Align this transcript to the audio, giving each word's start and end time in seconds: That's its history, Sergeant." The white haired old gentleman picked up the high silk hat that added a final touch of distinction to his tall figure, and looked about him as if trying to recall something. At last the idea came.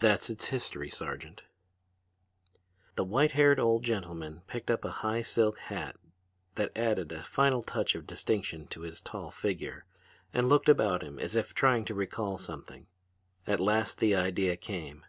That's 0.00 0.30
its 0.30 0.46
history, 0.46 0.88
Sergeant." 0.88 1.42
The 2.96 3.04
white 3.04 3.32
haired 3.32 3.60
old 3.60 3.84
gentleman 3.84 4.40
picked 4.46 4.70
up 4.70 4.80
the 4.80 4.90
high 5.04 5.20
silk 5.20 5.58
hat 5.58 5.96
that 6.54 6.72
added 6.74 7.12
a 7.12 7.22
final 7.22 7.62
touch 7.62 7.94
of 7.94 8.06
distinction 8.06 8.66
to 8.68 8.80
his 8.80 9.02
tall 9.02 9.30
figure, 9.30 9.84
and 10.32 10.48
looked 10.48 10.70
about 10.70 11.02
him 11.02 11.18
as 11.18 11.36
if 11.36 11.52
trying 11.52 11.84
to 11.84 11.94
recall 11.94 12.38
something. 12.38 12.86
At 13.46 13.60
last 13.60 13.98
the 13.98 14.14
idea 14.16 14.56
came. 14.56 15.04